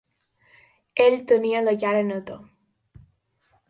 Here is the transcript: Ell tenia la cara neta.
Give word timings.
Ell 1.05 1.19
tenia 1.33 1.63
la 1.69 1.77
cara 1.85 2.03
neta. 2.11 2.43